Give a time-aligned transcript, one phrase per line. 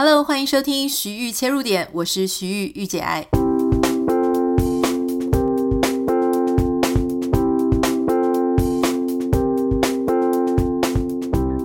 [0.00, 3.26] Hello，欢迎收听徐玉切入点，我是徐玉玉姐爱。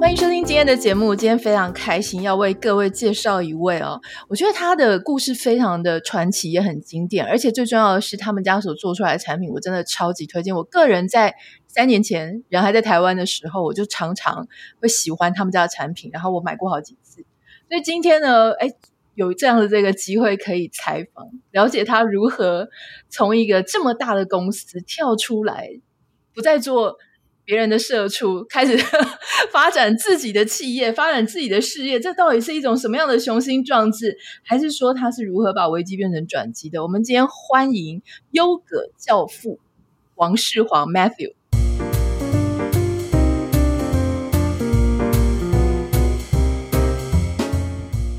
[0.02, 10.56] 欢迎收听今天的节目，今天非常开心，要为各位介绍一位哦，我觉得他的故事非常的传奇，也很经典，而且最重要的是，他们家所做出来的产品，我真的超级推荐。
[10.56, 11.36] 我个人在
[11.68, 14.48] 三年前人还在台湾的时候，我就常常
[14.82, 16.98] 会喜欢他们家的产品，然后我买过好几。
[17.70, 18.70] 所以今天呢，哎，
[19.16, 22.70] 有这样的这个机会可以采访，了解他如何
[23.10, 25.80] 从一个这么大的公司跳出来，
[26.34, 26.98] 不再做
[27.46, 28.78] 别人的社畜，开始
[29.52, 32.00] 发展自己的企业，发展自己的事业。
[32.00, 34.18] 这到底是一种什么样的雄心壮志？
[34.44, 36.84] 还是说他是如何把危机变成转机的？
[36.84, 38.02] 我们今天欢迎
[38.32, 39.60] 优格教父
[40.16, 41.34] 王世煌 Matthew。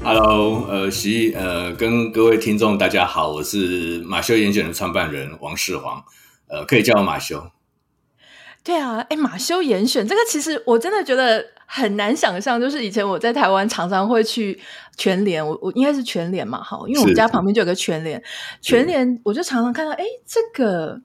[0.04, 6.04] Hello，呃，徐，呃，跟各位听众大家好，我是马修严选的创办人王世煌，
[6.46, 7.50] 呃，可以叫我马修。
[8.62, 14.60] 对啊，哎，马修严选这个其实我真的觉得很难想象，就是以前我在台湾常常会去
[14.98, 18.22] 全联，我我应该是全联嘛，哈，因为我们家旁边就有个全联，
[18.60, 21.00] 全联我就常常看到，哎，这个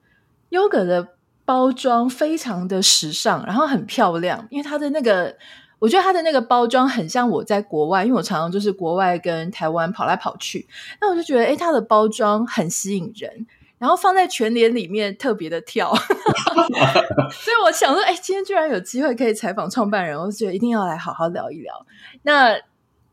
[0.50, 1.14] 优格的
[1.46, 5.38] 包装非常的时尚，然后很漂亮，因为它的那个。
[5.80, 10.68] 我觉得它的那个包装很像我在国外，因为我常常就是国外跟台湾跑来跑去，
[11.00, 13.46] 那我就觉得，诶，它的包装很吸引人，
[13.78, 15.92] 然后放在全联里面特别的跳，
[17.32, 21.86] 所以我想说，诶，今天居然有机会可以采访创办人，我就觉得一定要来好好聊一聊。
[22.22, 22.54] 那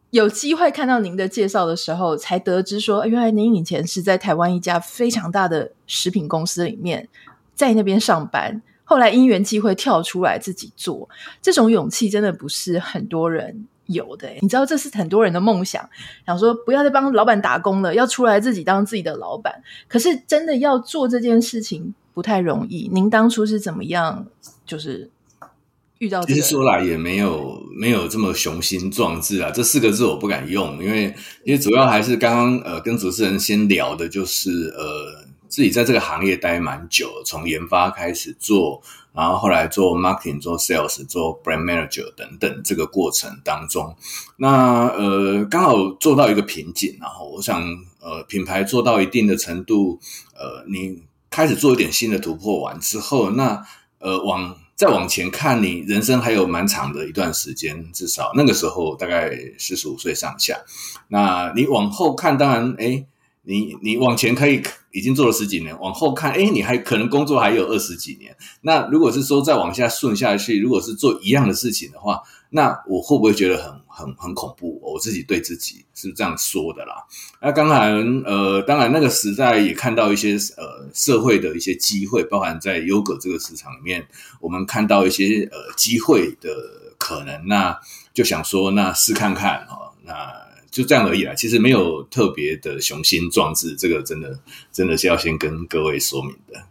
[0.10, 7.08] 有机会看到您的介绍的时候，才得知说，原来您以前是在台湾一家非常大的食品公司里面，
[7.56, 8.62] 在那边上班。
[8.90, 11.10] 后来因缘际会跳出来自己做，
[11.42, 14.30] 这种勇气真的不是很多人有的。
[14.40, 15.90] 你知道，这是很多人的梦想，
[16.26, 19.62] 想说不要再帮老板打工了，要出来自己当自己的老板。
[19.90, 22.90] 可是真的要做这件事情不太容易。
[22.94, 24.26] 您当初是怎么样？
[24.66, 25.10] 就是
[25.98, 35.27] 遇到，其实说来也没有没有这么雄心壮志啊，这四个字我不敢用，因为因为主要还是刚刚呃跟主持人先聊的就是呃。
[35.50, 38.82] 自己在这个行业待蛮久，从研发开始做，
[39.14, 43.96] 然后后来做 marketing、做 sales、做 brand manager 等等，这个过程当中，
[44.38, 47.62] 那呃刚好做到一个瓶颈，然后我想
[48.00, 50.00] 呃品牌做到一定的程度，
[50.36, 53.64] 呃你开始做一点新的突破完之后，那
[54.00, 60.60] 呃往再往前看，你人生还有蛮长的一段时间，至少那个时候大概四十五岁上下，
[61.08, 63.08] 那你往后看，当然诶
[63.48, 68.36] 你你往前可以已经做了十几年，往后看，诶，你还可能工作还有二十几年。
[68.60, 74.78] 那如果是说再往下顺下去，如果是做一样的事情的话，那我会不会觉得很很很恐怖？
[74.84, 76.96] 我自己对自己是这样说的啦。
[77.42, 84.06] 那当然，呃，当然那个时代也看到一些呃社会的一些机会，包含在优格这个市场里面，
[84.42, 86.50] 我们看到一些呃机会的
[86.98, 87.80] 可能，那
[88.14, 90.47] 就想说，那试看看哦，那。
[90.70, 94.40] 就这样而已啦，其实没有特别的雄心壮志，这个真的
[94.72, 96.62] 真的是要先跟各位说明的。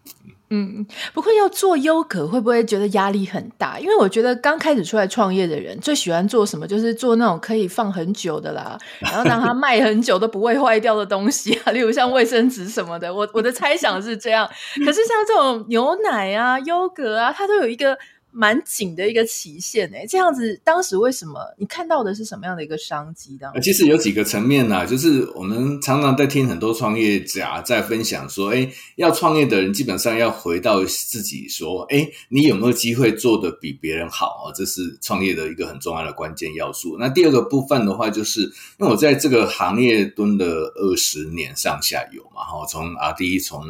[0.48, 3.80] 嗯，不过要做优格，会不会觉得压力很大？
[3.80, 13.12] 因为我觉得刚开始出来创业的人最喜欢做什么，就是做那种可以放很久的啦，然后让它卖很久都不会坏掉的东西啊，例如像卫生纸什么的。
[13.12, 14.48] 我我的猜想是这样，
[14.84, 17.98] 可是像这种牛奶啊、优格啊，它都有一个。
[18.38, 23.38] 蛮紧的一个期限诶，这样子当时为什么你看到的是什么样的一个商机？
[23.40, 34.52] 当其实有几个层面呐，就是我们常常在听很多创业家在分享说，诶，要创业的人基本上要回到自己说，诶，你有没有机会做得比别人好啊？
[34.54, 36.98] 这是创业的一个很重要的关键要素。
[37.00, 38.42] 那第二个部分的话，就是
[38.78, 40.44] 因为我在这个行业蹲了
[40.76, 43.62] 二十年上下游嘛，哈，从 R&D 从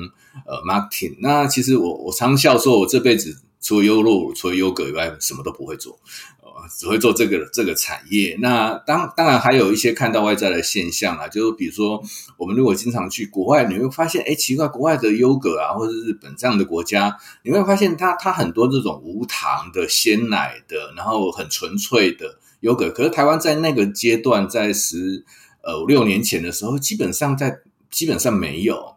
[0.44, 3.36] 呃 marketing，那其实我我常笑说，我这辈子。
[3.66, 5.98] 除了优酪乳，除了优格以外，什么都不会做，
[6.40, 8.36] 呃，只会做这个这个产业。
[8.40, 12.00] 那当当然还有一些看到外在的现象啊，就是比如说，
[12.36, 22.88] 我们如果经常去国外，你会发现，哎，奇怪，国外的优格啊，或者日本这样的国家，你会发现它它很多这种无糖的鲜奶的，然后很纯粹的优格。
[22.90, 25.24] 可是台湾在那个阶段，在十
[25.64, 27.58] 呃五六年前的时候，基本上在
[27.90, 28.95] 基本上没有。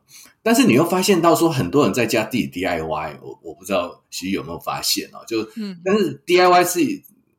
[0.50, 6.80] 但是你又发现到说，很多人在家自己 DIY，我我不知道其实有没有发现哦，就嗯，但是 DIY 是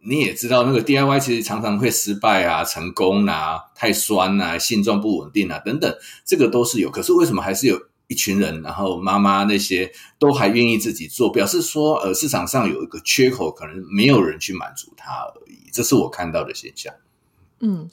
[0.00, 5.92] 你也知道，那个 DIY 其实常常会失败啊、成功啊、太酸啊、性状不稳定啊等等，
[6.24, 6.88] 这个都是有。
[6.88, 7.76] 可是为什么还是有
[8.06, 9.90] 一群人，然后妈妈那些
[10.20, 15.68] 都还愿意自己做，表示说呃市场上有一个缺口，可能没有人去满足它而已。
[15.72, 16.94] 这是我看到的现象。
[17.58, 17.90] 嗯。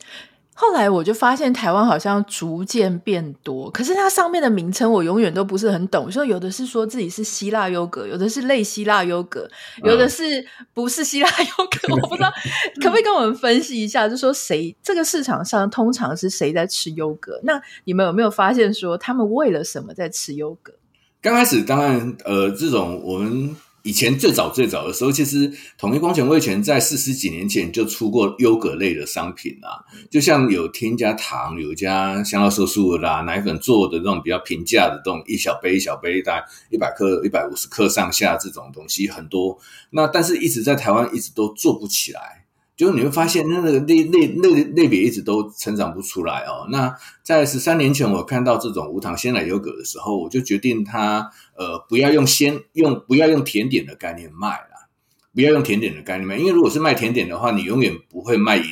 [0.60, 6.12] 后来我就发现台湾好像逐渐变多，可是它上面的名称我永远都不是很懂。
[6.12, 9.48] 说有的是说自己是希腊优格，有的是类希腊优格，
[9.84, 10.44] 有的是
[10.74, 12.34] 不是希腊优格，我不知道，
[12.82, 14.10] 可不可以跟我们分析一下？
[14.10, 17.40] 就说谁这个市场上通常是谁在吃优格？
[17.44, 20.74] 那你们有没有发现说他们为了什么在吃优格？
[21.22, 23.56] 刚开始当然，呃，这种我们。
[23.88, 29.82] 以前最早最早的时候，其实统一光全味全在四十几年前就出过优格类的商品啦，
[30.12, 39.58] 就像有添加糖、有加香料色素啦、奶粉做的这种比较平价的这种一小杯一小杯，大概一百克、一百五十克上下这种东西很多。
[39.92, 42.37] 那但是一直在台湾一直都做不起来。
[42.78, 46.68] 就是你会发现，那个类类类类别一直都成长不出来哦。
[46.70, 54.88] 那在十三年前，我看到这种无糖鲜奶优格的时候，我就决定它呃不要用鲜用不要用甜点的概念卖了，
[55.34, 58.64] 不要用甜点的概念卖，因为如果是卖甜点的话，你永远不会卖赢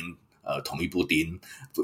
[0.46, 1.38] 呃统一布丁，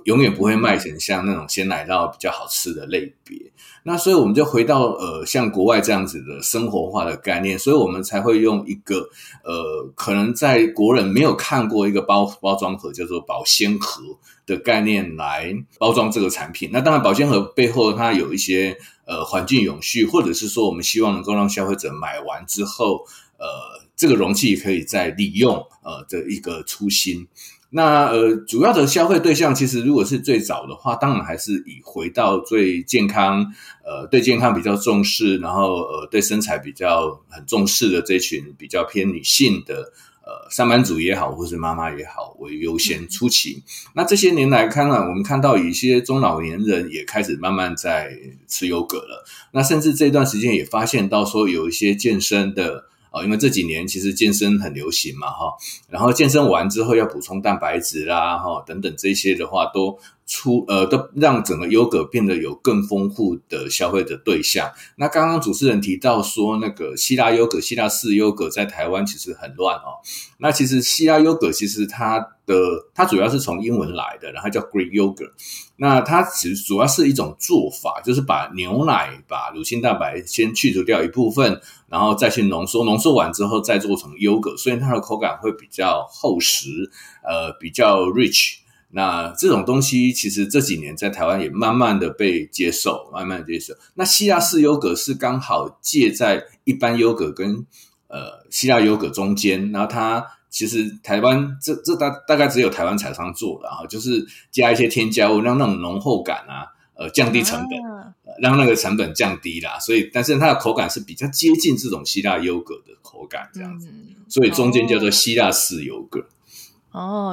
[0.05, 3.53] 永远不会卖成像那种鲜奶酪比较好吃的类别。
[3.85, 9.09] 那所以我们就回到呃像国外这样子的生活化的概念，所以我们才会用一个
[9.43, 14.17] 呃可能在国人没有看过一个包包装盒叫做保鲜盒
[14.47, 16.71] 的概念来包装这个产品。
[16.73, 23.05] 那当然保鲜盒背后它有一些呃环境永续，或者是说我们希望能够让消费者买完之后
[23.37, 23.49] 呃
[23.97, 27.27] 这个容器可以再利用呃的一个初心。
[27.75, 33.47] 那呃，主要的消费对象其实如果是最早的话，当然还是以回到最健康，
[33.83, 39.91] 呃，对健康比较重视，然后呃，对身材比较很重视的这群比较偏女性的
[40.21, 43.63] 呃上班族也好，或是妈妈也好为优先初期。
[43.95, 48.15] 那这些年来看啊，我们看到有一些中老年人也开始慢慢在
[48.47, 49.25] 吃优格了。
[49.53, 52.92] 那甚至这段时间也发现到说有一些健身的。
[53.13, 55.55] 哦，因为这几年其实健身很流行嘛，哈，
[55.89, 59.99] 然后健身完之后要补充蛋白质啦，哈，等等这些的话都。
[60.27, 64.71] 出呃，都让整个优格变得有更丰富的消费者对象。
[64.97, 70.01] 那刚刚主持人提到说，那个希腊优格、希腊式优格在台湾其实很乱哦。
[70.39, 72.55] 那其实希腊优格其实它的
[72.95, 75.31] 它主要是从英文来的，然后叫 Greek yogurt。
[75.77, 86.91] 那它其实主要是一种做法，就是把牛奶、把乳清蛋白先去除掉一部分，然后再去浓缩，浓缩完之后再做成优格，所以它的口感会比较厚实，
[87.23, 88.62] 呃，比较 rich。
[88.95, 93.75] 那这种东西其实这几年在台湾也慢慢的被接受，慢慢的接受。
[93.95, 97.67] 那希腊式优格是刚好介在一般优格跟
[98.09, 109.79] 呃希腊优格中间，然后它其实台湾这这大大概只有台湾厂商做的啊，就是加一些添加物，让那种浓厚感啊，呃降低成本，啊呃，让那个成本降低啦。
[109.79, 116.21] 所以，但是它的口感是比较接近这种希腊优格的口感这样子，嗯，所以中间叫做希腊式优格。
[116.21, 116.25] 哦，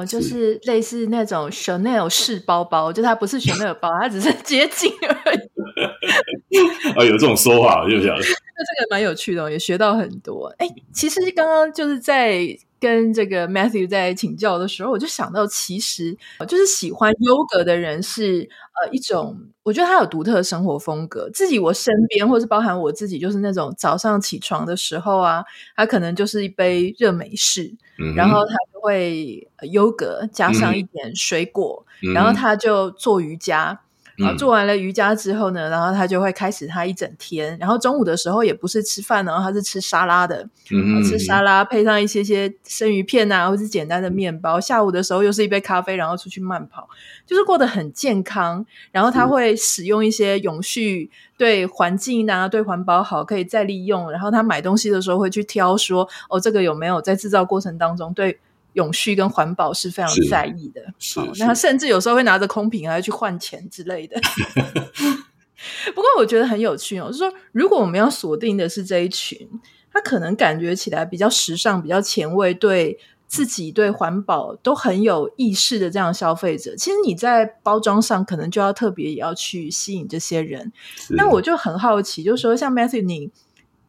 [0.06, 5.38] 就是类似那种 Chanel 式包包，就它不是 Chanel 包，它只是接近而已。
[6.96, 8.16] 啊，有这种说法，就晓得。
[8.16, 10.52] 那这个蛮有趣的，也学到很多。
[10.58, 16.16] 哎，其实刚刚就是在跟这个 Matthew 在请教的时候，我就想到，其实
[16.48, 18.48] 就是喜欢优格的人是
[18.82, 21.28] 呃一种，我觉得他有独特的生活风格。
[21.30, 25.44] 自己我身边，或是包含我自己，就是那种早上起床的时候啊，
[25.76, 33.80] 他可能就是一杯热美式，嗯、然后他就会优格加上一点水果，嗯、然后他就做瑜伽。
[34.24, 37.56] 啊，做完了瑜伽之后呢，然后他就会开始他一整天。
[37.58, 44.60] 然后中午的时候也不是吃饭，然后他是吃沙拉的，嗯，吃沙拉配上一些些生鱼片啊，或是简单的面包。
[44.60, 46.88] 下午的时候又是一杯咖啡，然后出去慢跑，
[47.26, 48.64] 就是过得很健康。
[48.92, 54.10] 然后他会使用一些永续，对环境啊，对环保好，可以再利用。
[54.10, 58.38] 然后他买东西的时候会去挑说，哦，这个有没有在制造过程当中对。
[58.74, 64.20] 永续跟环保是非常在意的，是，是，是，那他甚至有时候会拿着空瓶还要去换钱之类的。
[65.94, 69.46] 不过我觉得很有趣哦，就是说，如果我们要锁定的是这一群，
[69.92, 80.72] 他可能感觉起来比较时尚、比较前卫，对自己、对环保都很有意识的这样消费者，其实你在包装上可能就要特别也要去吸引这些人。
[81.10, 83.30] 那我就很好奇，就是说，像 Matthew，你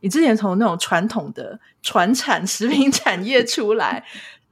[0.01, 4.03] 你之前从那种传统的传产食品产业出来。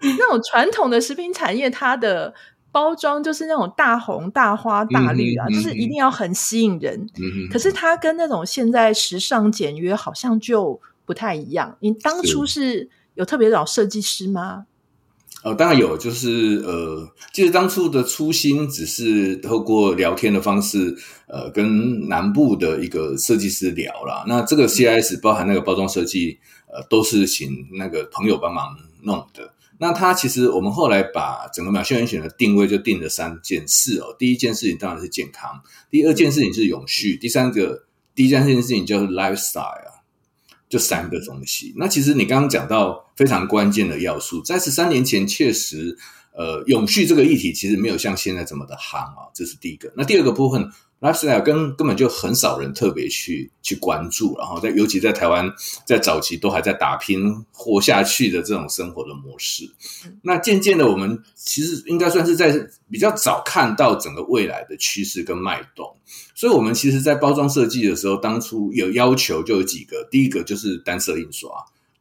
[0.17, 2.33] 那种传统的食品产业，它的
[2.71, 7.07] 包装就是那种大红大花大绿啊，嗯、就是一定要很吸引人。
[7.17, 11.77] 嗯、可是它跟那种现在时尚简约好像就不太一样。
[11.79, 14.65] 你当初是有特别找设计师吗？
[15.41, 20.93] 哦，当然有，就是呃，其实当初的初心只是透过聊天的方式，
[21.27, 24.25] 呃，跟南部的一个设计师聊啦。
[24.27, 29.53] 那这个 CIS 包含那个包装设计，呃，都是请那个朋友帮忙弄的。
[29.81, 34.15] 那它其实我们后来把整个马修严选的定位就定了三件事哦。
[34.19, 40.01] 第一件事情当然是健康，第二件事情是永续，第三个第一件事情就是 lifestyle，
[40.67, 41.73] 就三个东西。
[41.77, 45.97] 那其实你刚刚讲到非常关键的要素，在十三年前确实，
[46.39, 49.91] 呃，永续这个议题其实没有像现在这么的夯啊，这是第一个。
[49.97, 50.71] 那第二个部分。
[51.01, 55.49] lifestyle 根根本就很少人特别去去关注，然后在尤其在台湾，
[55.85, 59.63] 在早期都还在打拼活下去的这种生活的模式。
[60.21, 62.53] 那渐渐的，我们其实应该算是在
[62.91, 65.89] 比较早看到整个未来的趋势跟脉动。
[66.35, 71.49] 所以，我们其实，在包装设计的时候，当初有要求就有几个：第一个就是单色印刷；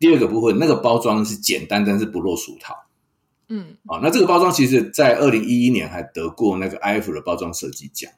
[0.00, 2.74] 第二个部分，那个包装是简单，但是不落俗套。
[3.48, 8.10] 嗯，啊，那这个包装其实，在二零一一年还得过那个 iF 的包装设计奖。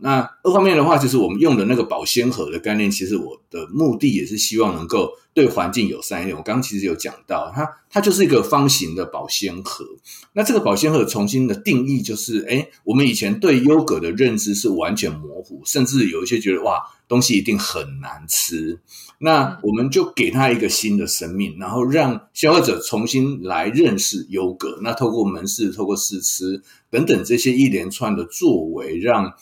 [0.00, 6.34] 那二方面的话，就是我们用的那个保鲜盒的概念，其实我的目的也是希望能够对环境友善一点。
[6.34, 9.84] 我刚刚其实有讲到，它它就是一个方形的保鲜盒。
[10.32, 16.80] 那这个保鲜盒重新的定义就是，诶，我们以前对优格的认知是完全模糊，甚至有一些觉得哇，
[17.12, 18.80] 东西一定很难吃。
[19.18, 24.78] 那我们就给它一个新的生命，然后让消费者重新来认识优格。
[24.82, 29.34] 那透过门市、透过试吃等等这些一连串的作为，让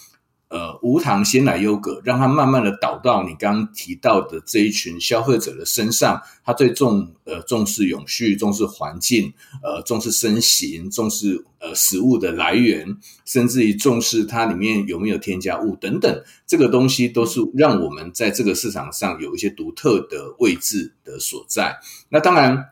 [0.51, 6.21] 呃，无糖鲜奶优格，让它慢慢的导到你刚刚提到的这一群消费者的身上。
[6.45, 16.25] 他最重呃重视永续，重视环境，呃重视身形，重视呃食物的来源，甚至于重视它里面有没有添加物等等。
[16.49, 21.79] 这个东西都是让我们在这个市场上有一些独特的位置的所在。
[22.09, 22.71] 那当然，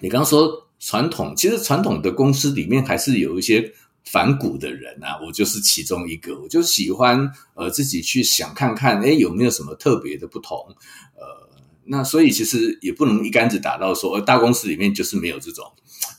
[0.00, 3.74] 你刚刚说传统，其实传统的公司里面还是有一些。
[4.10, 6.38] 反骨的人啊，我就是其中一个。
[6.40, 10.56] 我就喜欢呃自己去想看看，哎有没有什么特别的不同？
[11.14, 11.48] 呃，
[11.84, 15.64] 那所以其实也不能一竿子打到说，呃，大公司里面就是没有这种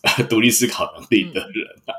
[0.04, 1.92] 呃 独立思考能力的人啊。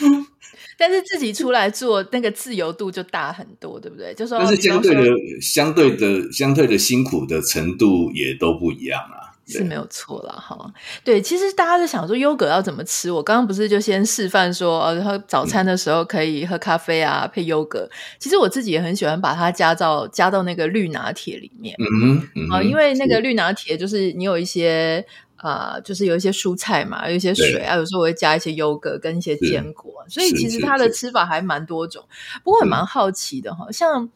[0.00, 0.26] 嗯、
[0.78, 4.14] 但是自己出来做，那个自由度就大很多，对不对？
[4.14, 5.04] 就说，但是相对的、
[5.40, 9.29] 相对的、相对的辛苦的程度也都不一样啊。
[9.50, 10.72] 是没有错了哈，
[11.04, 17.88] 对，其实大家在想说优格要怎么吃，我刚刚不是就先示范说，呃，喝早餐的时候可以喝咖啡啊，配优格。
[18.18, 25.04] 其实我自己也很喜欢把它加到加到那个绿拿铁里面，嗯嗯啊，因为那个绿拿铁就是你有一些
[25.36, 32.04] 啊、呃，就是有一些蔬菜嘛，有一些水啊，有时候我会加一些优格跟一些坚果，所以其实它的吃法还蛮多种。
[32.44, 34.08] 不过也蛮好奇的哈，像。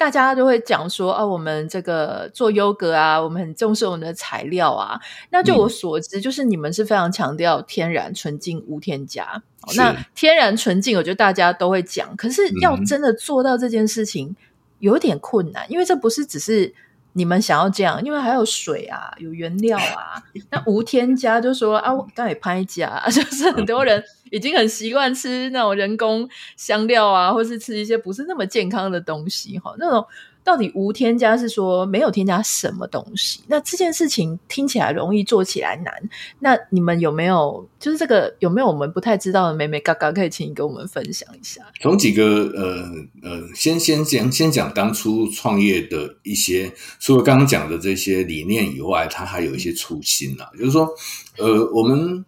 [0.00, 4.98] 大家都会讲说啊，我们这个做优格啊，我们很重视我们的材料啊。
[5.28, 9.42] 那就我所知，就是你们是非常强调天然、纯净、无添加。
[9.76, 14.34] 那天然、纯净，我觉得大家都会讲，可是要真的做到这件事情，
[14.78, 16.74] 有点困难，因为这不是只是。
[17.12, 20.22] 你们想要这样，因为还有水啊，有原料啊。
[20.50, 30.06] 那无添加就说啊，我刚也拍假， 就是很多人已经很习惯吃那种人工香料啊，或是吃一些不是那么健康的东西哈，那种。
[30.42, 33.40] 到底无添加是说没有添加什么东西？
[33.46, 35.92] 那这件事情听起来容易，做起来难。
[36.38, 41.60] 那你们有没有就是这个有没有我们不太知道的眉眉角角，可以请你跟我们分享一下？
[41.80, 42.84] 从几个呃
[43.22, 50.88] 呃，先先讲先讲当初创业的一些，除了刚刚讲的这些理念以外，它还有一些初心啊，就是说
[51.36, 52.24] 呃我们。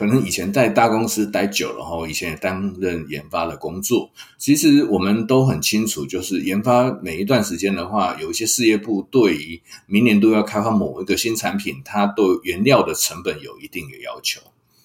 [0.00, 4.10] 可能以前在大公司待久了，哈，以前也担任研发的工作。
[4.38, 14.40] 其实我们都很清楚，就是研发每一段时间的话，有一些事业部对于明年都要开发某一个新产品，它对原料的成本有一定的要求。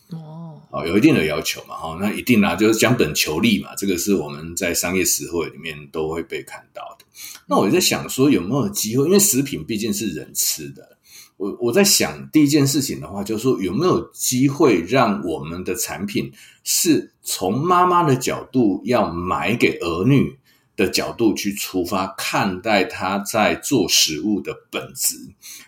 [0.10, 7.06] 哦，啊，有一定的要求嘛，哈，那一定啊，就是将本求利嘛，这个是我们在商业实惠里面都会被看到的。
[7.48, 9.06] 那我在想说，有没有机会？
[9.06, 10.98] 因为食品毕竟是人吃的。
[11.38, 16.32] 我我在想第一件事情的话，就是说有没有机会让我们的产品
[16.64, 20.40] 是从妈妈的角度要买给儿女
[20.78, 25.18] 的角度去出发，看待他在做食物的本质。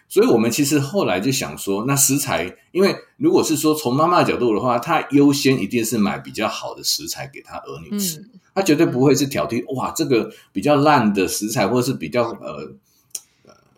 [0.08, 12.74] 所以我们其实后来就想说，那食材，因为如果是说从妈妈的角度的话，她优先一定是买比较好的食材给她儿女吃，她绝对不会是挑剔哇，这个比较烂的食材，或者是比较呃。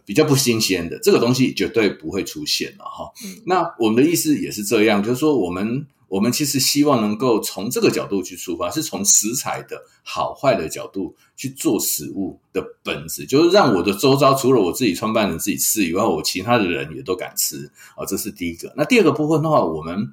[0.09, 3.13] 比较不新鲜的这个东西绝对不会出现了哈。
[3.45, 18.03] 那我们的意思也是这样，就是说我们我们其实希望能够从这个角度去出发，是从食材的好坏的角度去做食物的本质，就是让我的周遭除了我自己创办人自己吃以外，我其他的人也都敢吃啊。
[18.07, 18.73] 这是第一个。
[18.75, 20.11] 那第二个部分的话，我们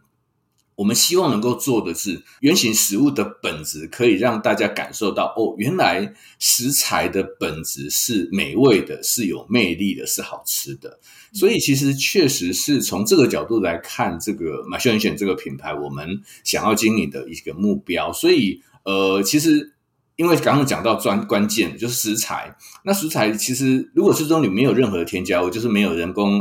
[0.76, 11.00] 我们希望能够做的是，原型食物的本质可以让大家感受到，哦，原来食材的本质是美味的，是有魅力的，是好吃的。
[11.32, 18.12] 所以，其实确实是从这个角度来看，这个马秀恩选这个品牌，我们想要经营的一个目标。
[18.12, 19.72] 所以，呃，其实
[20.16, 22.54] 因为刚刚讲到专关键就是食材，
[22.84, 26.40] 那食材其实如果是说你没有任何添加物，就是没有人工。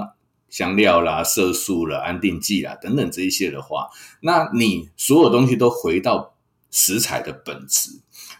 [0.49, 3.89] 香料啦、色素啦、安定剂啦等等这一些的话，
[4.21, 6.35] 那你所有东西都回到
[6.71, 7.99] 食材的本质。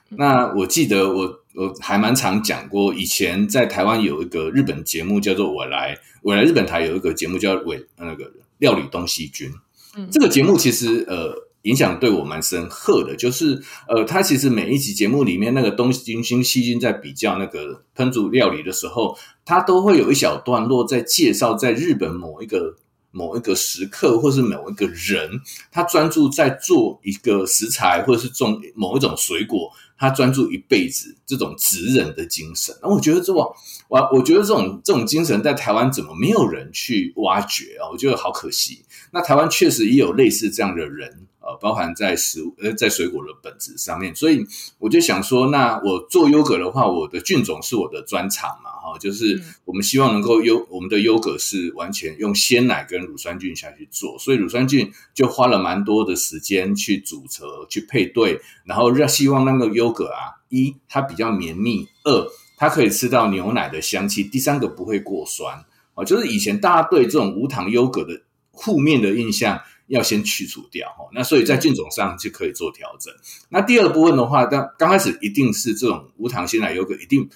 [0.09, 9.49] 那我记得我我还蛮常讲过，以前在台湾有一个日本节目叫做《我来我来日本台》，有一个节目叫《伪那个料理东西君》。
[9.97, 11.44] 嗯，这个节目其实呃。
[11.65, 22.77] 影响对我蛮深刻的，就是呃，他其实每一集节目里面那个东西京西京在比较那个烹煮料理的时候，他都会有一小段落在介绍在日本某一个
[23.09, 25.41] 某一个时刻，或是某一个人，
[25.71, 32.75] 他专注在做一个食材，或者是种某一种水果，他专注一辈子这种职人的精神。
[32.83, 33.51] 那我觉得这种
[33.87, 37.89] 我我觉得这种这种精神在台湾怎么没有人去挖掘啊？
[37.91, 38.83] 我觉得好可惜。
[39.11, 41.25] 那台湾确实也有类似这样的人。
[41.45, 44.43] 呃，包含在食物呃，在水果的本质上面，所以
[44.79, 65.63] 我就想说，那我做优格的话，我的菌种是我的专长嘛，哈，就是我们希望能够优我们的优格是完全用鲜奶跟乳酸菌下去做，所以乳酸菌就花了蛮多的时间去组成、去配对，然后让希望那个优格啊，一它比较绵密，二它可以吃到牛奶的香气，第三个不会过酸。
[65.93, 68.21] 啊，就是以前大家对这种无糖优格的
[68.57, 69.61] 负面的印象。
[69.87, 73.13] 要先去除掉哈，那所以在菌种上就可以做调整。
[73.49, 77.29] 那第二部分的话，刚刚开始一定是这种无糖鲜奶优格，一定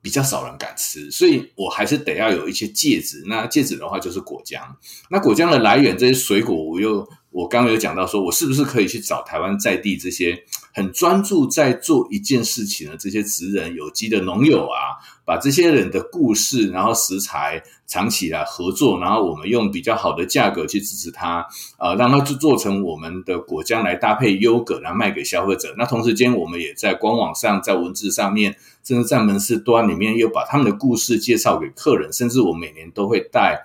[0.00, 3.22] 比较少人敢吃，所以我还是得要有一些戒指。
[3.26, 4.62] 那戒指的话就是果浆。
[5.10, 17.62] 那果浆的来源，这些水果我又我刚刚有讲到，说我是不是可以去找台湾在地这些很专注在做一件事情的这些职人、有机的农友啊，把这些人的故事，然后食材。
[17.84, 21.46] 长期来合作，然后我们用比较好的价格去支持他，
[21.78, 25.74] 呃，让他制作成我们的果浆来搭配优格，然后卖给消费者。
[25.76, 32.10] 那同时间，我们也在官网上、在文字上面，甚至在门市端里面，又把他们的故事介绍给客人。
[32.10, 33.62] 甚至我每年都会带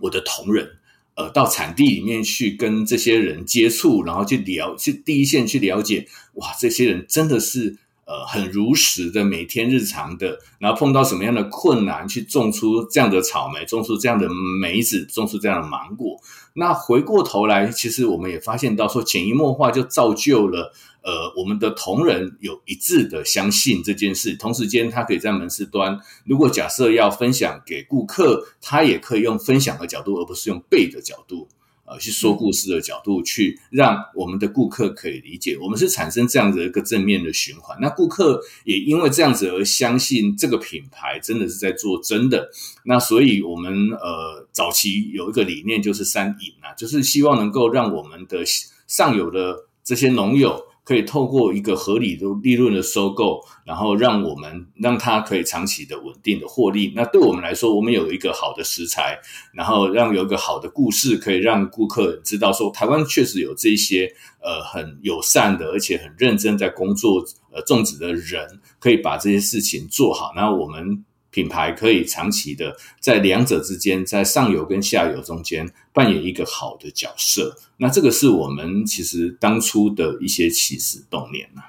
[0.00, 0.68] 我的同仁，
[1.16, 7.76] 呃，到产地里面去跟这些人接触，然后去了，去第一线去了解，哇，这些人真的是。
[8.06, 14.28] 呃，很如实的每天日常的，然后碰到什么样的困难，去种出这样的草莓，种出这样的
[14.60, 16.16] 梅子，种出这样的芒果。
[16.54, 24.36] 那回过头来，其实我们也发现到说，潜移默化就造就了，呃，我们的同仁有一致的相信这件事。
[24.36, 31.48] 同时间，他可以在门市端，如果假设要分享给顾客，他也可以用分享的角度，而不是用背的角度。
[31.86, 37.78] 呃，去说故事的角度，去让我们的顾客可以理解，我们是产生这样子一个正面的循环。
[37.80, 42.50] 那顾客也因为这样子而相信这个品牌真的是在做真的。
[42.84, 48.44] 那所以，我们呃早期有一个理念就是三赢啊，就是希望能够让我们的
[48.86, 50.66] 上游的这些农友。
[50.86, 56.92] 可以透过一个合理的利润的收购，然后让我们让它可以长期的稳定的获利。
[56.94, 59.18] 那对我们来说，我们有一个好的食材，
[59.52, 64.08] 然后让有一个好的故事，可以让顾客知道说，台湾确实有这些
[64.40, 67.20] 呃很友善的，而且很认真在工作
[67.52, 70.32] 呃种植的人，可以把这些事情做好。
[70.36, 71.04] 然后我们。
[71.36, 77.58] 品牌可以长期的在两者之间，在上游跟下游中间扮演一个好的角色。
[77.76, 81.60] 那这个是我们其实当初的一些起始动念呐。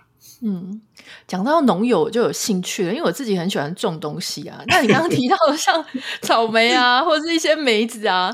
[0.42, 0.80] 嗯。
[1.26, 4.62] 讲到农友，我就有兴趣了，因为我自己很喜欢种东西啊。
[4.68, 5.84] 那你刚刚提到的像
[6.22, 8.34] 草莓啊，或者是一些梅子啊，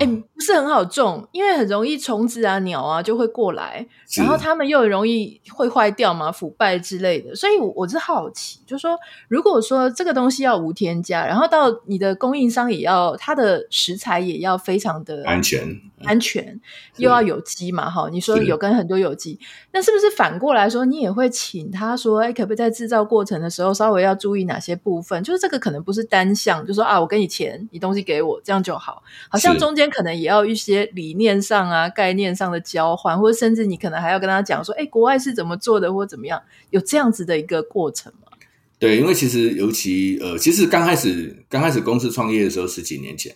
[0.00, 7.34] 哎、不是很好种，因为很容易虫子啊、鸟啊就会过来，然后它们又很容易会坏掉嘛、腐败之类的。
[7.34, 16.60] 所以我，我是好奇，就是说，如果说这个东西要无添加，然后到你的供应商也要它的食材也要非常的安全、安全，
[16.96, 19.38] 又要有机嘛，哈，你说有跟很多有机，
[19.72, 22.20] 那是不是反过来说，你也会请他说？
[22.20, 25.22] 哎，可不可以在制造过程的时候稍微要注意哪些部分？
[25.22, 29.02] 就是这个可能不是单向，就说啊，我给你钱，你东西给我，这样就好。
[29.28, 38.28] 好像中间可能也要一些理念上啊、概念上的交换，或者甚至你可能还要跟他讲说，哎，国外是怎么做的，或怎么样，有这样子的一个过程吗？
[38.78, 43.34] 对，因为其实尤其呃，其实刚开始刚开始公司创业的时候，十几年前，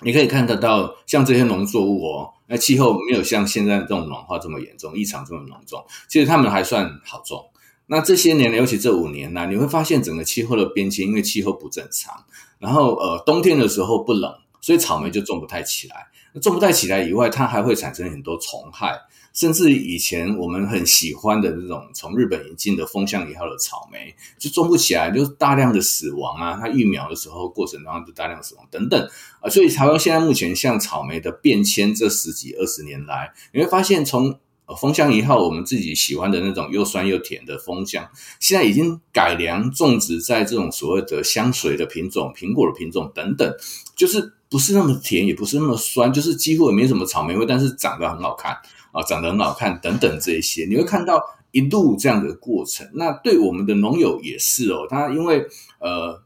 [0.00, 7.50] 你可以看得到像这些农作物哦，那气候没有像现在这种暖化这么严重，异常这么浓重，其实他们还算好种。
[7.88, 12.24] 那这些年呢，尤其这五年呢，你会发现整个气候的变迁，因为气候不正常，
[12.58, 16.06] 然后呃，冬天的时候不冷，所以草莓就种不太起来。
[16.32, 18.98] 那种不太起来以外，它还会产生很多虫害。
[19.34, 26.58] 甚至以前我们很喜欢的这种从日本引进的风向以后的草莓，就种不起来，就是大量的死亡啊！
[26.60, 34.38] 它育苗的时候过程当中就大量死亡等等啊，所以台湾现在目前像草莓的变迁，这十几二十年来，你会发现从
[34.80, 38.08] 丰香一号我们自己喜欢的那种又酸又甜的丰香，
[38.40, 43.54] 现在已经改良种植在这种所谓的香水的品种、苹果的品种等等，
[43.96, 48.56] 就是不是那么甜，也不是那么酸，就是几乎也没什么草莓味，但是长得很好看。
[48.92, 51.18] 啊，长得很好看，等等这一些，你会看到
[51.50, 52.86] 一路这样的过程。
[52.92, 55.46] 那对我们的农友也是哦，他因为
[55.78, 56.21] 呃，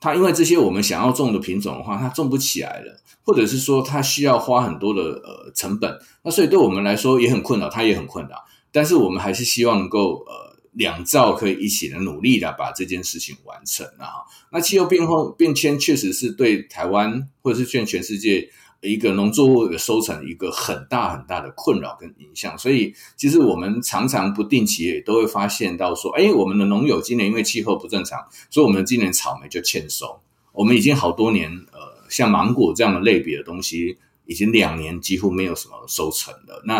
[0.00, 8.44] 它因为这些我们想要种的品种的话，它种不起来了，或者是说它需要花很多的呃成本，那所以对我们来说也很困扰，它也很困扰。
[8.70, 14.24] 但是我们还是希望能够呃两造可以一起的努力的把这件事情完成啊。
[14.52, 18.50] 那气候变化变迁确实是对台湾或者是全全世界。
[18.80, 30.20] 一个农作物的收成，一个很大很大的困扰跟影响，所以其实我们常常不定期也都会发现到说，哎，我们的农友今年因为气候不正常，所以我们今年草莓就欠收。
[30.52, 36.62] 我们已经好多年，呃，像芒果这样的类别的东西，已经两年几乎没有什么收成了。
[36.64, 36.76] 那，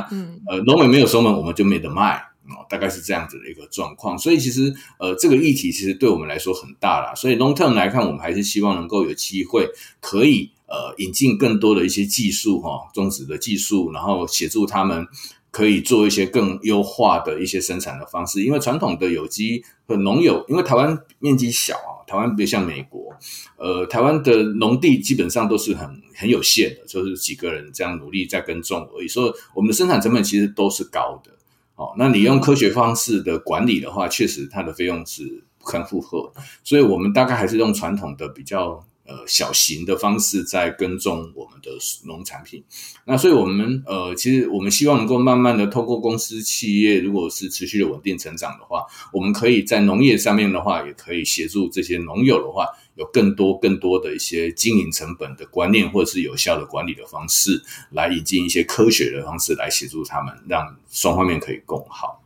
[0.47, 2.23] 呃，农美没有收成，我们就没得卖。
[2.49, 7.13] 哦，大概是这样子的一个状况，所以其实呃，这个议题其实对我们来说很大啦。
[7.13, 9.69] 所以 long term 来看，我们还是希望能够有机会
[10.01, 15.07] 可以呃引进更多的一些技术哈，种植的技术，然后协助他们
[15.51, 18.45] 可以做一些更优化的一些生产的方式。
[18.45, 23.15] 因为传统的有机和农友，因为台湾面积小啊，台湾不像美国，
[23.57, 31.33] 呃，台湾的农地基本上都是很很有限的，就是几个人这样努力在耕种而已，所以我们的生产成本其实都是高的。
[31.77, 36.33] 哦，那你用科学方式的管理的话，确实它的费用是不堪负荷，
[36.65, 41.71] 所以我们大概还是用传统的比较呃小型的方式在耕种我们的
[42.07, 42.62] 农产品。
[43.05, 52.66] 那所以我们呃，其实我们希望能够慢慢的透过公司企业，如果是持续的稳定成长的话，我们可以在农业上面的话，也可以协助这些农友的话。
[52.97, 62.23] 有更多更多的一些经营成本的观念，或者是有效的管理的方式，来引进一些科学的方式来协助他们，让双方面可以共好。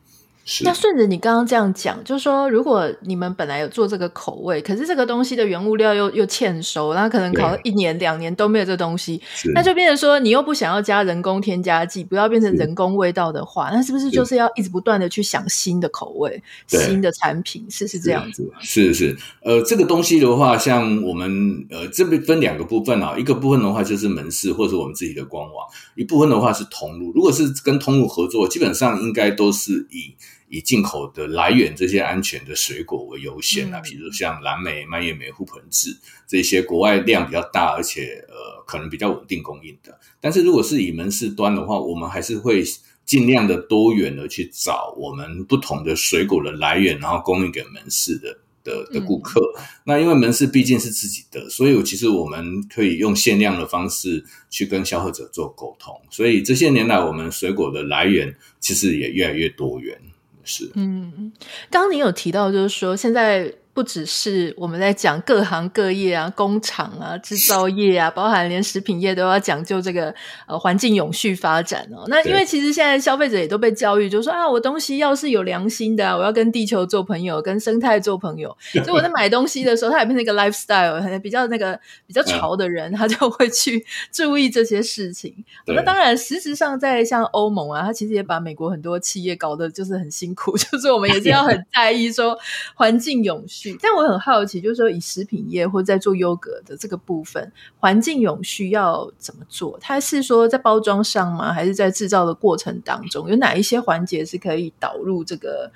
[0.64, 9.20] 那顺着你刚刚这样讲，就是说，如果你们本来有做这个口味，可是这个东西的原物料又又欠收，那可能烤了一年两年都没有这东西，
[9.54, 17.64] 那就变成说，你又不想要加人工添加剂，不要变成人工味道的话，那是不是就是要一直不断的去想新的口味、新的产品？
[17.70, 18.58] 是是这样子吗？
[18.60, 25.52] 是是，呃，这个东西的话，像我们呃这边分两个部分啊，一个部分的话就是门市或者我们自己的官网，
[25.94, 27.12] 一部分的话是通路。
[27.14, 30.16] 如果是跟通路合作，基本上应该都是以。
[30.50, 39.96] 以进口的来源这些安全的水果为优先啊，比如像蓝莓、蔓越莓、覆盆子这些国外量比较大，而且呃可能比较稳定供应的。
[40.20, 42.64] 但是如果是以门市端的话，我们还是会
[43.06, 49.40] 尽量的多元的去找我们不同的水果的来源，然后供应给门市的的的顾客。
[49.56, 49.62] 嗯。
[49.84, 55.94] 那因为门市毕竟是自己的，所以其实我们可以用限量的方式去跟消费者做沟通。
[56.10, 59.96] 所以这些年来，我们水果的来源其实也越来越多元。
[60.44, 61.32] 是，嗯，
[61.70, 63.52] 刚刚您有提到，就是说现在。
[63.72, 70.12] 不只是我们在讲各行各业啊，工厂啊，制造业啊，包含连食品业都要讲究这个
[70.46, 72.04] 呃环境永续发展哦。
[72.08, 78.54] 那因为其实现在消费者也都被教育，就是说啊，我东西要是有良心的，啊，我要跟地球做朋友，跟生态做朋友。
[78.84, 81.78] 所以我在买东西的时候，他也变成一个 lifestyle，比较那个
[82.08, 85.32] 比较潮的人，他就会去 注意这些事情。
[85.66, 92.36] 那当然，实质上在像欧盟啊，他其实也把美国很多企业搞得就是很辛苦， 就是我们也是要很在意说
[92.74, 93.59] 环境永续。
[93.82, 99.78] 但我很好奇，就是说以食品业或在做优格的这个部分，环境永续要怎么做？
[99.80, 101.52] 它是说在包装上吗？
[101.52, 105.70] 还是在制造的过程当中，有哪一些环节是可以导入这个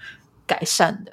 [0.47, 1.13] 改善的？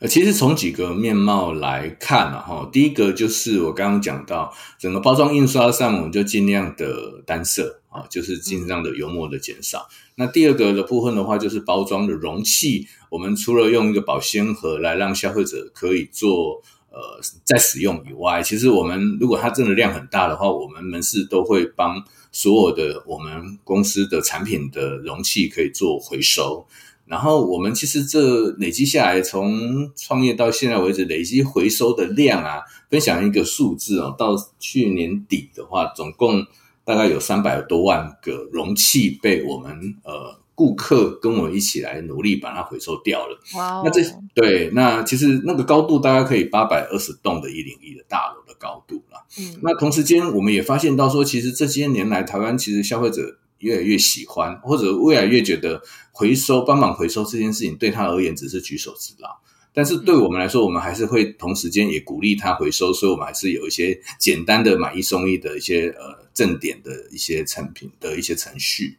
[0.00, 9.86] 呃，其实从几个面貌来看嘛，哈，第一个就是我刚刚讲到，整个包装印刷上，我们就尽量的单色啊，就是尽量的油墨的减少。
[9.90, 9.94] 嗯。
[10.14, 26.66] 那第二个的部分的话，就是包装的容器，我们除了用一个保鲜盒来让消费者可以做呃再使用以外，其实我们如果它真的量很大的话，我们门市都会帮所有的我们公司的产品的容器可以做回收。
[27.10, 36.46] 然后我们其实这累积下来，从创业到现在为止，累积回收的量啊，分享一个数字哦，到去年底的话，总共
[36.84, 39.72] 大概有三百多万个容器被我们
[40.04, 43.40] 呃顾客跟我一起来努力把它回收掉了。
[43.56, 43.82] 哇哦！
[43.84, 44.00] 那这
[44.32, 49.26] 对，那其实那个高度大概可以八百二十栋的一零一的大楼的高度了。
[49.36, 55.80] 嗯，那同时间我们也发现到说，其实这些年来台湾其实消费者越来越喜欢，或者越来越觉得
[56.12, 59.30] 回收帮忙回收这件事情对他而言只是举手之劳。
[59.72, 68.96] 但是对我们来说，我们还是会同时间也鼓励他回收，所以我们还是有一些简单的买一送一的一些呃正点的一些产品的一些程序。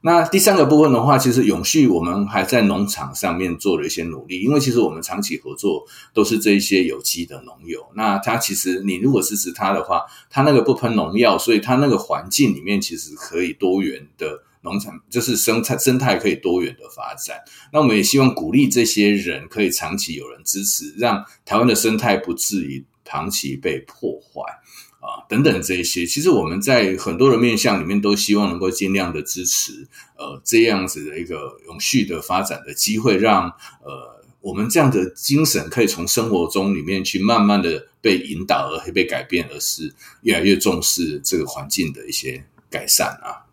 [0.00, 7.86] 那第三个部分的话，其实永续我们还在农场上面做了一些努力，因为其实我们长期合作都是这一些有机的农友。
[7.94, 14.42] 那他其实你如果支持他的话，他那个不喷农药，所以他那个环境里面其实可以多元的。
[14.64, 17.36] 农场就是生态，生态可以多元的发展。
[17.72, 24.40] 那我们也希望鼓励这些人可以长期有人支持，让台湾的生态不至于长期被破坏
[25.00, 26.06] 啊，等等这些。
[26.06, 33.48] 其实我们在很多的面向里面都希望能够尽量的支持，呃，这样子的一个永续的发展的机会，让
[33.82, 43.44] 呃我们这样的精神可以从生活中里面去慢慢的被引导而被改变，而是越来越重视这个环境的一些改善啊。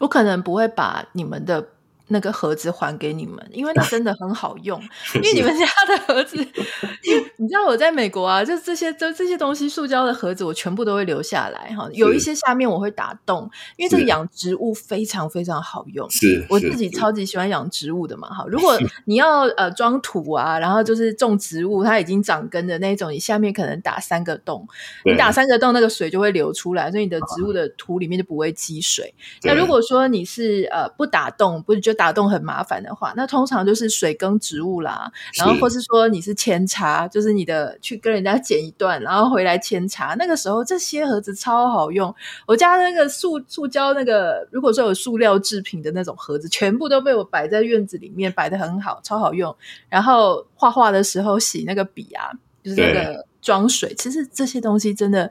[0.00, 1.66] 我可能不会把你们的
[2.10, 4.80] 那个盒子还给你们，因为那真的很好用。
[5.14, 11.88] 因为你们家的盒子，因为你知道我在美国啊，就这些这这些东西，塑胶的盒子我全部都会留下来哈。
[11.92, 16.08] 有一些下面我会打洞，因为这个养植物非常非常好用。
[16.10, 18.28] 是，我自己超级喜欢养植物的嘛。
[18.28, 24.66] 哈，如 果你要呃装土啊，然后就是种植物，它已经长根的那种，你下面可能打三个洞，
[25.04, 29.14] 你打三个洞，那个水就会流出来，所以你的植物的土里面就不会积水。
[29.42, 40.14] 那如果说你是呃不打洞，不是就打洞很麻烦的话，那通常就是水耕植物啦，然后或是说你是扦插，就是你的去跟人家剪一段，然后回来扦插。
[40.18, 42.14] 那个时候这些盒子超好用，
[42.46, 49.54] 我家那个塑塑胶那个，如果说有塑料制品的那种盒子，全部都被我摆在院子里面，摆的很好，超好用。
[49.90, 52.32] 然后画画的时候洗那个笔啊，
[52.64, 55.30] 就是那个装水，其实这些东西真的。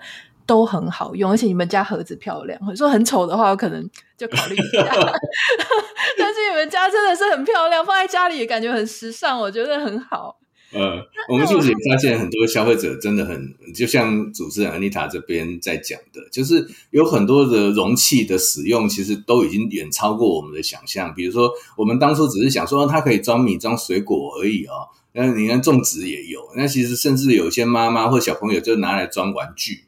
[0.49, 2.59] 都很好用，而且你们家盒子漂亮。
[2.75, 4.83] 说很丑的话，我可能就考虑一下。
[6.17, 10.39] 但是你们家真的是很漂亮，放在家里也感觉很时尚，我觉得很好。
[10.71, 21.13] 呃，我们就是也发现很多消费者真的很，就像主持人 Anita 这边在讲的，就是有很多的容器的使用，其实都已经远超过我们的想象。
[21.13, 24.89] 比如说，我们当初只是想说它可以装米、装水果而已哦。
[25.11, 29.85] 那你看种植也有，那其实甚至有些妈妈或小朋友就拿来装玩具。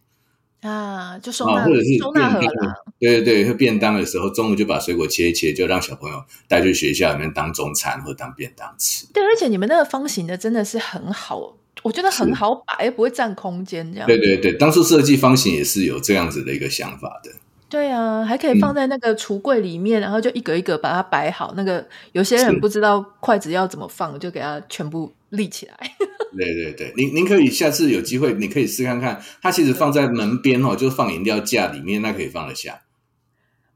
[0.62, 2.76] 啊，就收纳，或者是收纳盒啦。
[3.00, 9.08] 对对对，会便当的时候，中午就把水果切一切，就让小朋友带去学校里面当中餐或当便当吃。
[9.12, 14.08] 对，而且你们那个方形的真的是很好，我觉得很好摆，又不会占空间，这样。
[14.08, 17.32] 对对对，当初设计方形也是有这样子的一个想法的。
[17.68, 21.54] 对啊，还可以放在那个橱柜里面，嗯、然后就一格一格把它摆好。
[21.56, 25.76] 那个有些人不知道筷子要怎么放，就给它全部立起来。
[26.38, 29.22] 对对对，您您可以下次有机会，你可以试看看。
[29.42, 32.82] 它其实放在门边哦，就是放饮料架里面，那可以放得下。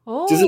[0.06, 0.46] 哦，就是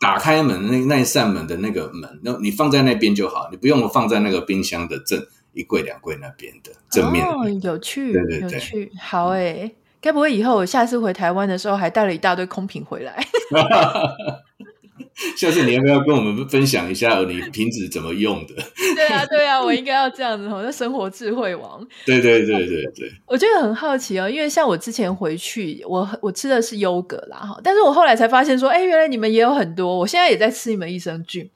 [0.00, 7.26] 打开门那那一扇门的那个门，那你放在那边就好，你不用放在那个冰箱的正一柜两柜那边的正面。
[7.26, 9.74] 哦，有趣，对对对，有趣，好诶。
[10.00, 13.26] 该不会以后我下次回台湾的时候还带了一大堆空瓶回来？
[15.36, 18.54] 下次你要不要跟我们分享一下你瓶子怎么用的？
[18.94, 20.46] 对啊， 对啊，我应该要这样子。
[20.46, 21.86] 哦，那生活智慧王。
[22.04, 23.12] 对对对对对。
[23.26, 29.98] 我觉得很好奇哦，因为像我之前回去，我我吃的是优格啦哈，但是我后来才发现说，哎，原来你们也有很多。
[29.98, 31.48] 我现在也在吃你们益生菌。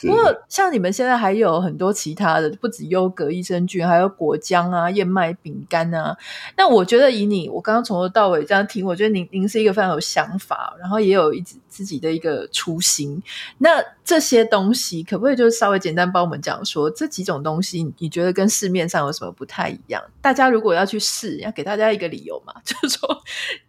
[0.00, 6.16] 不过，像你们现在还有很多其他的，不止优格、益生菌，还有果浆啊、燕麦饼干啊。
[6.56, 13.22] 那我觉得，以你我刚刚从头到尾这样听，我觉得您您是一个非常有想法，然后也有一直自己的一个初心。
[13.58, 20.02] 那这些东西，可不可以就稍微简单帮我们讲说，这几种东西，你觉得跟市面上有什么不太一样？
[20.22, 23.22] 大家如果要去试，要给大家一个理由嘛， 就是说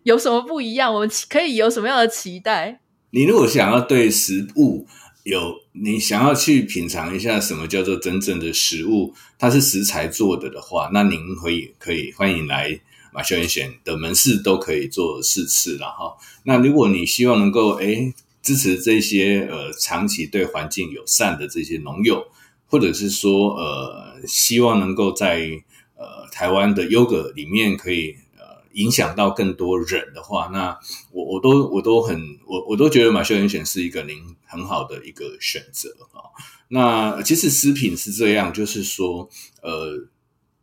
[0.04, 2.80] 有什么不一样，我们可以有什么样的期待？
[3.10, 4.88] 你如果想要对食物。
[5.26, 5.40] 有
[5.76, 12.80] 你想要去品尝一下什么叫做真正的食物，它是食材做的的话，那您可以可以欢迎来
[13.12, 16.16] 马修严选的门市都可以做试吃了哈。
[16.44, 22.24] 那如果你希望能够诶支持这些呃长期对环境友善的这些农友，
[22.68, 25.50] 或者是说呃希望能够在
[25.98, 28.16] 呃台湾的优格里面可以。
[28.74, 30.78] 影响到更多人的话，那
[31.12, 36.30] 我我都我都很我我都觉得马修严选是一个您很好的一个选择啊。
[36.68, 39.30] 那其实食品是这样，就是说，
[39.62, 40.08] 呃，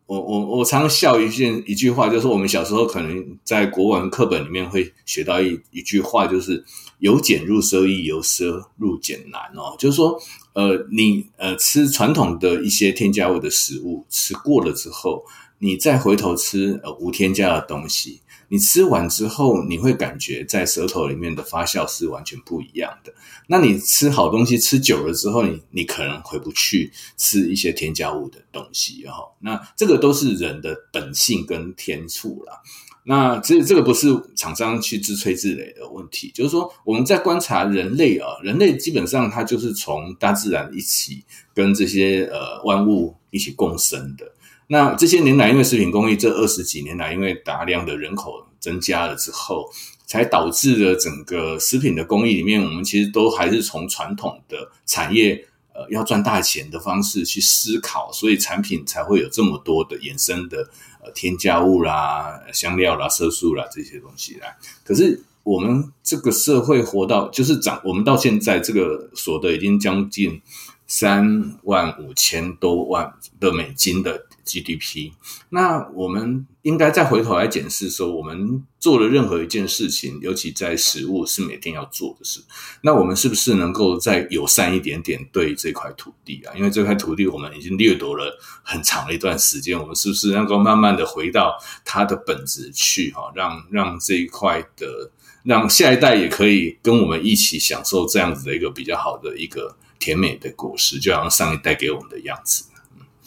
[0.07, 6.65] 我我我常笑一件一句话，就是我们小时候可能在国文课本里面会学到一一句话，就是
[6.99, 9.77] 由俭入奢易，由奢入俭难哦。
[9.79, 10.21] 就是说，
[10.55, 15.25] 呃，你呃吃传统的一些添加物的食物，吃过了之后，
[15.61, 18.21] 你再回头吃呃无添加的东西。
[18.53, 23.15] 你吃完之后，你会感觉在舌头里面的发酵是完全不一样的。
[23.47, 32.61] 那你吃好东西吃久了之后，你你可能回不去吃一些添加物的东西，然后那这个都是人的本性跟天赋啦。
[33.05, 41.23] 那这这个不是厂商去自吹自擂的问题，就是说我们在观察人类啊，人类基本上它就是从大自然一起
[41.55, 44.33] 跟这些呃万物一起共生的。
[44.73, 49.69] 那这些年来，因为食品工艺这二十几年来，因为大量的人口增加了之后，
[50.07, 60.71] 才导致了整个食品的工艺里面，我们其实都还是从传统的产业，呃，要赚大钱的方式去思考，所以产品才会有这么多的衍生的
[61.03, 64.57] 呃添加物啦、香料啦、色素啦这些东西啦。
[64.85, 70.41] 可是我们这个社会活到就是涨，我们到现在这个所得已经将近
[70.87, 74.27] 三万五千多万的美金的。
[74.51, 75.13] GDP，
[75.51, 82.41] 那我们应该再回头来检视说，我们做了任何一件事情，尤其在食物是每天要做的事，
[82.83, 86.53] 那我们是不是能够再友善一点点对这块土地啊？
[86.57, 93.13] 因为这块土地我们已经掠夺了很长的一段时间，我们是不是能够慢慢的回到它的本质去？
[93.13, 95.11] 哈，让让这一块的，
[95.45, 102.65] 让下一代也可以跟我们一起享受这样子的一个比较好的一个甜美的果实，就好像上一代给我们的样子。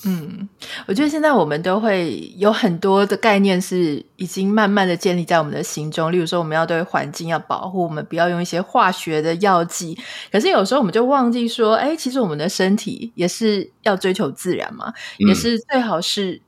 [0.06, 0.50] 嗯，
[0.86, 6.12] 我觉得现在我们都会有很多的概念是已经慢慢的建立在我们的心中。
[6.12, 9.98] 例如说，我们要对环境要保护，我们不要用一些化学的药剂。
[10.32, 16.42] 可是有时候我们就忘记说，哎，其实我们的身体也是要追求自然嘛，嗯、也是最好是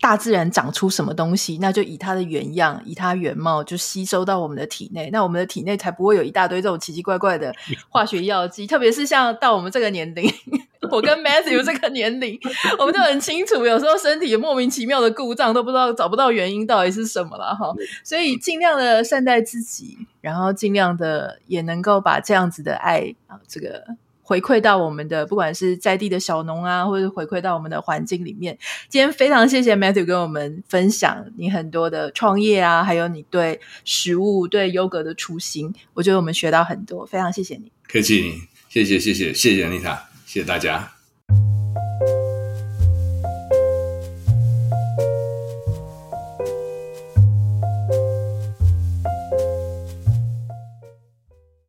[0.00, 7.54] 大自然长出什么东西，那就以它的原样，以它原貌就吸收到我们的体内，那我们的体内才不会有一大堆这种奇奇怪怪的
[7.88, 8.66] 化学药剂。
[8.68, 10.32] 特别是像到我们这个年龄。
[10.88, 12.38] 我跟 Matthew 这个年龄，
[12.78, 17.74] 我们就很清楚，有时候身体莫名其妙的故障，都不知道找不到原因到底是什么了哈。
[18.04, 23.82] 所以尽量的善待自己，然后尽量的也能够把这样子的爱啊，这个
[24.26, 28.58] 回馈到我们的不管是在地的小农啊，或者回馈到我们的环境里面。
[28.88, 37.70] 今天非常谢谢 Matthew 跟我们分享你很多的创业啊，还有你对食物、对优格的初心，我觉得我们学到很多，非常谢谢你。
[37.88, 38.32] 客气，
[38.68, 39.96] 谢谢谢谢谢谢 Anita。
[40.26, 40.95] 谢谢大家。